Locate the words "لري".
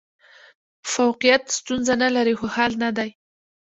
2.15-2.33